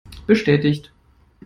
[0.25, 0.91] Bestätigt!